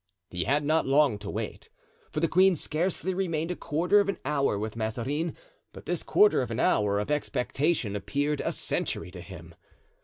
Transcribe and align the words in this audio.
He 0.31 0.45
had 0.45 0.65
not 0.65 0.87
long 0.87 1.19
to 1.19 1.29
wait, 1.29 1.69
for 2.09 2.21
the 2.21 2.27
queen 2.27 2.55
scarcely 2.55 3.13
remained 3.13 3.51
a 3.51 3.55
quarter 3.55 3.99
of 3.99 4.09
an 4.09 4.17
hour 4.25 4.57
with 4.57 4.75
Mazarin, 4.75 5.35
but 5.73 5.85
this 5.85 6.01
quarter 6.01 6.41
of 6.41 6.49
an 6.49 6.59
hour 6.59 6.97
of 6.97 7.11
expectation 7.11 7.95
appeared 7.95 8.41
a 8.43 8.51
century 8.51 9.11
to 9.11 9.21
him. 9.21 9.53